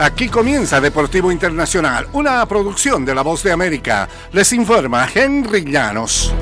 Aquí 0.00 0.28
comienza 0.28 0.80
Deportivo 0.80 1.32
Internacional, 1.32 2.06
una 2.12 2.46
producción 2.46 3.04
de 3.04 3.16
La 3.16 3.22
Voz 3.22 3.42
de 3.42 3.50
América. 3.50 4.08
Les 4.30 4.52
informa 4.52 5.08
Henry 5.12 5.64
Llanos. 5.64 6.32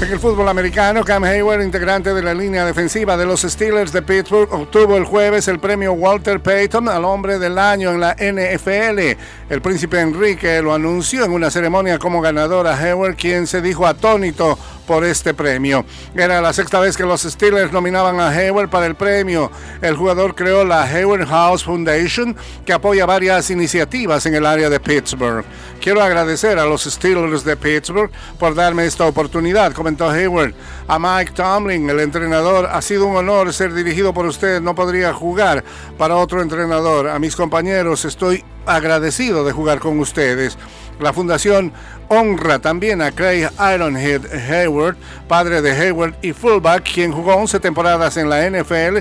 En 0.00 0.10
el 0.10 0.18
fútbol 0.18 0.48
americano, 0.48 1.04
Cam 1.04 1.24
Hayward, 1.24 1.62
integrante 1.62 2.14
de 2.14 2.22
la 2.22 2.32
línea 2.32 2.64
defensiva 2.64 3.16
de 3.16 3.26
los 3.26 3.42
Steelers 3.42 3.92
de 3.92 4.00
Pittsburgh, 4.00 4.50
obtuvo 4.52 4.96
el 4.96 5.04
jueves 5.04 5.48
el 5.48 5.58
premio 5.58 5.92
Walter 5.92 6.40
Payton 6.40 6.88
al 6.88 7.04
hombre 7.04 7.38
del 7.38 7.58
año 7.58 7.90
en 7.90 8.00
la 8.00 8.14
NFL. 8.14 9.18
El 9.50 9.60
príncipe 9.60 10.00
Enrique 10.00 10.62
lo 10.62 10.72
anunció 10.72 11.24
en 11.24 11.32
una 11.32 11.50
ceremonia 11.50 11.98
como 11.98 12.22
ganador 12.22 12.66
a 12.66 12.78
Hayward, 12.78 13.16
quien 13.16 13.46
se 13.46 13.60
dijo 13.60 13.86
atónito 13.86 14.58
por 14.86 15.04
este 15.04 15.34
premio. 15.34 15.84
Era 16.14 16.40
la 16.40 16.52
sexta 16.52 16.80
vez 16.80 16.96
que 16.96 17.04
los 17.04 17.22
Steelers 17.22 17.72
nominaban 17.72 18.20
a 18.20 18.28
Hayward 18.28 18.70
para 18.70 18.86
el 18.86 18.94
premio. 18.94 19.50
El 19.82 19.96
jugador 19.96 20.34
creó 20.34 20.64
la 20.64 20.84
Hayward 20.84 21.26
House 21.26 21.64
Foundation, 21.64 22.36
que 22.64 22.72
apoya 22.72 23.04
varias 23.04 23.50
iniciativas 23.50 24.24
en 24.26 24.34
el 24.34 24.46
área 24.46 24.70
de 24.70 24.80
Pittsburgh. 24.80 25.44
Quiero 25.80 26.02
agradecer 26.02 26.58
a 26.58 26.64
los 26.64 26.84
Steelers 26.84 27.44
de 27.44 27.56
Pittsburgh 27.56 28.10
por 28.38 28.54
darme 28.54 28.86
esta 28.86 29.04
oportunidad, 29.04 29.72
comentó 29.72 30.08
Hayward. 30.08 30.54
A 30.88 30.98
Mike 30.98 31.32
Tomlin, 31.32 31.90
el 31.90 32.00
entrenador, 32.00 32.66
ha 32.66 32.80
sido 32.80 33.06
un 33.06 33.16
honor 33.16 33.52
ser 33.52 33.74
dirigido 33.74 34.14
por 34.14 34.26
usted. 34.26 34.60
No 34.60 34.74
podría 34.74 35.12
jugar 35.12 35.64
para 35.98 36.16
otro 36.16 36.40
entrenador. 36.42 37.08
A 37.08 37.18
mis 37.18 37.34
compañeros 37.34 38.04
estoy 38.04 38.44
agradecido 38.66 39.44
de 39.44 39.52
jugar 39.52 39.78
con 39.78 39.98
ustedes. 39.98 40.56
La 41.00 41.12
fundación 41.12 41.72
honra 42.08 42.58
también 42.58 43.02
a 43.02 43.12
Craig 43.12 43.48
Ironhead 43.74 44.22
Hayward, 44.50 44.96
padre 45.28 45.60
de 45.60 45.72
Hayward 45.72 46.14
y 46.22 46.32
fullback, 46.32 46.90
quien 46.94 47.12
jugó 47.12 47.34
11 47.34 47.60
temporadas 47.60 48.16
en 48.16 48.30
la 48.30 48.48
NFL 48.48 48.98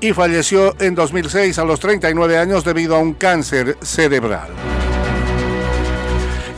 y 0.00 0.12
falleció 0.12 0.74
en 0.80 0.94
2006 0.94 1.58
a 1.58 1.64
los 1.64 1.80
39 1.80 2.38
años 2.38 2.64
debido 2.64 2.96
a 2.96 2.98
un 2.98 3.14
cáncer 3.14 3.76
cerebral. 3.80 4.50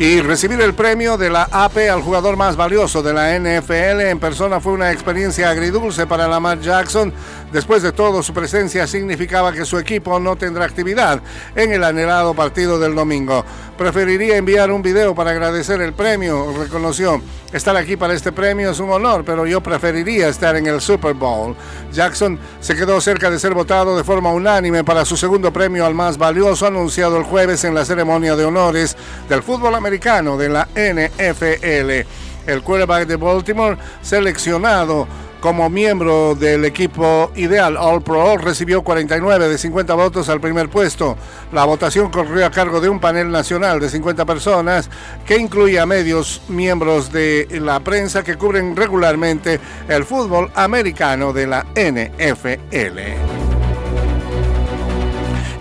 Y 0.01 0.21
recibir 0.21 0.61
el 0.61 0.75
premio 0.75 1.19
de 1.19 1.29
la 1.29 1.49
AP 1.51 1.91
al 1.91 2.03
jugador 2.03 2.37
más 2.37 2.55
valioso 2.55 3.03
de 3.03 3.13
la 3.13 3.37
NFL 3.37 4.03
en 4.03 4.21
persona 4.21 4.61
fue 4.61 4.73
una 4.73 4.93
experiencia 4.93 5.51
agridulce 5.51 6.07
para 6.07 6.29
Lamar 6.29 6.61
Jackson. 6.61 7.13
Después 7.53 7.83
de 7.83 7.93
todo, 7.93 8.23
su 8.23 8.35
presencia 8.35 8.87
significaba 8.87 9.53
que 9.53 9.65
su 9.65 9.79
equipo 9.79 10.21
no 10.21 10.37
tendrá 10.37 10.67
actividad 10.67 11.23
en 11.57 11.73
el 11.73 11.83
anhelado 11.83 12.35
partido 12.35 12.79
del 12.79 12.95
domingo. 12.95 13.43
Preferiría 13.77 14.37
enviar 14.37 14.71
un 14.71 14.83
video 14.83 15.15
para 15.15 15.31
agradecer 15.31 15.81
el 15.81 15.95
premio, 15.95 16.53
reconoció. 16.59 17.23
Estar 17.51 17.75
aquí 17.77 17.97
para 17.97 18.13
este 18.13 18.33
premio 18.33 18.71
es 18.71 18.81
un 18.81 18.91
honor, 18.91 19.25
pero 19.25 19.47
yo 19.47 19.63
preferiría 19.63 20.29
estar 20.29 20.57
en 20.57 20.67
el 20.67 20.83
Super 20.83 21.15
Bowl. 21.15 21.57
Jackson 21.91 22.39
se 22.61 22.77
quedó 22.77 23.01
cerca 23.01 23.31
de 23.31 23.39
ser 23.39 23.55
votado 23.55 23.97
de 23.97 24.05
forma 24.05 24.31
unánime 24.31 24.85
para 24.85 25.07
su 25.07 25.17
segundo 25.17 25.51
premio 25.51 25.87
al 25.87 25.95
más 25.95 26.19
valioso 26.19 26.67
anunciado 26.67 27.17
el 27.17 27.25
jueves 27.25 27.65
en 27.65 27.75
la 27.75 27.87
ceremonia 27.87 28.37
de 28.37 28.45
honores 28.45 28.95
del 29.29 29.43
fútbol 29.43 29.75
americano 29.75 30.37
de 30.37 30.49
la 30.51 30.69
NFL. 30.75 32.07
El 32.47 32.63
quarterback 32.63 33.07
de 33.07 33.17
Baltimore 33.17 33.79
seleccionado 34.03 35.07
como 35.41 35.71
miembro 35.71 36.35
del 36.35 36.65
equipo 36.65 37.31
ideal 37.37 37.77
All 37.77 38.03
Pro, 38.03 38.37
recibió 38.37 38.83
49 38.83 39.49
de 39.49 39.59
50 39.59 39.95
votos 39.95 40.29
al 40.29 40.41
primer 40.41 40.69
puesto. 40.69 41.17
La 41.53 41.65
votación 41.65 42.11
corrió 42.11 42.45
a 42.47 42.51
cargo 42.51 42.81
de 42.81 42.89
un 42.89 43.01
panel 43.01 43.31
nacional 43.31 43.81
de 43.81 43.89
50 43.89 44.25
personas 44.25 44.91
que 45.27 45.37
incluía 45.37 45.87
medios 45.87 46.43
miembros 46.49 47.13
de 47.13 47.47
la 47.61 47.81
prensa 47.81 48.23
que 48.23 48.37
cubren 48.37 48.77
regularmente 48.77 49.61
el 49.89 50.05
fútbol 50.05 50.51
americano 50.55 51.33
de 51.33 51.47
la 51.47 51.67
NFL 51.75 53.38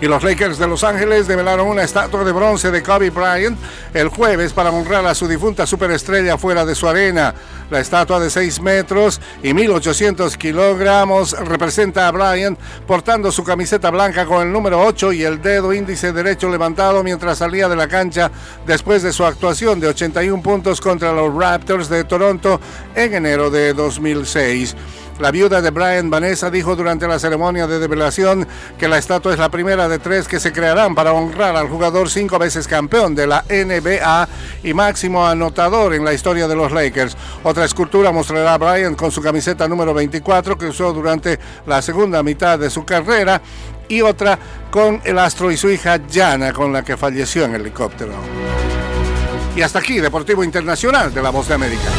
y 0.00 0.06
los 0.06 0.22
Lakers 0.22 0.58
de 0.58 0.68
Los 0.68 0.84
Ángeles 0.84 1.26
develaron 1.26 1.66
una 1.66 1.82
estatua 1.82 2.24
de 2.24 2.32
bronce 2.32 2.70
de 2.70 2.82
Kobe 2.82 3.10
Bryant 3.10 3.58
el 3.94 4.08
jueves 4.08 4.52
para 4.52 4.70
honrar 4.70 5.04
a 5.06 5.14
su 5.14 5.26
difunta 5.26 5.66
superestrella 5.66 6.38
fuera 6.38 6.64
de 6.64 6.74
su 6.74 6.86
arena. 6.86 7.34
La 7.70 7.80
estatua 7.80 8.20
de 8.20 8.30
6 8.30 8.60
metros 8.62 9.20
y 9.42 9.52
1800 9.52 10.36
kilogramos 10.36 11.32
representa 11.32 12.08
a 12.08 12.12
Bryant 12.12 12.58
portando 12.86 13.30
su 13.32 13.44
camiseta 13.44 13.90
blanca 13.90 14.24
con 14.24 14.46
el 14.46 14.52
número 14.52 14.80
8 14.80 15.12
y 15.12 15.24
el 15.24 15.42
dedo 15.42 15.72
índice 15.72 16.12
derecho 16.12 16.48
levantado 16.48 17.02
mientras 17.02 17.38
salía 17.38 17.68
de 17.68 17.76
la 17.76 17.88
cancha 17.88 18.30
después 18.66 19.02
de 19.02 19.12
su 19.12 19.24
actuación 19.24 19.80
de 19.80 19.88
81 19.88 20.42
puntos 20.42 20.80
contra 20.80 21.12
los 21.12 21.34
Raptors 21.34 21.88
de 21.88 22.04
Toronto 22.04 22.60
en 22.94 23.14
enero 23.14 23.50
de 23.50 23.74
2006. 23.74 24.76
La 25.18 25.32
viuda 25.32 25.60
de 25.60 25.70
Brian 25.70 26.10
Vanessa 26.10 26.48
dijo 26.48 26.76
durante 26.76 27.08
la 27.08 27.18
ceremonia 27.18 27.66
de 27.66 27.80
develación 27.80 28.46
que 28.78 28.86
la 28.86 28.98
estatua 28.98 29.32
es 29.32 29.38
la 29.38 29.48
primera 29.48 29.88
de 29.88 29.98
tres 29.98 30.28
que 30.28 30.38
se 30.38 30.52
crearán 30.52 30.94
para 30.94 31.12
honrar 31.12 31.56
al 31.56 31.68
jugador 31.68 32.08
cinco 32.08 32.38
veces 32.38 32.68
campeón 32.68 33.16
de 33.16 33.26
la 33.26 33.44
NBA 33.48 34.28
y 34.62 34.74
máximo 34.74 35.26
anotador 35.26 35.94
en 35.94 36.04
la 36.04 36.12
historia 36.12 36.46
de 36.46 36.54
los 36.54 36.70
Lakers. 36.70 37.16
Otra 37.42 37.64
escultura 37.64 38.12
mostrará 38.12 38.54
a 38.54 38.58
Brian 38.58 38.94
con 38.94 39.10
su 39.10 39.20
camiseta 39.20 39.66
número 39.66 39.92
24 39.92 40.56
que 40.56 40.66
usó 40.66 40.92
durante 40.92 41.38
la 41.66 41.82
segunda 41.82 42.22
mitad 42.22 42.56
de 42.56 42.70
su 42.70 42.84
carrera 42.84 43.42
y 43.88 44.02
otra 44.02 44.38
con 44.70 45.00
el 45.04 45.18
astro 45.18 45.50
y 45.50 45.56
su 45.56 45.68
hija 45.68 45.98
Jana 46.08 46.52
con 46.52 46.72
la 46.72 46.84
que 46.84 46.96
falleció 46.96 47.44
en 47.44 47.56
helicóptero. 47.56 48.12
Y 49.56 49.62
hasta 49.62 49.80
aquí, 49.80 49.98
Deportivo 49.98 50.44
Internacional 50.44 51.12
de 51.12 51.20
la 51.20 51.30
Voz 51.30 51.48
de 51.48 51.54
América. 51.54 51.90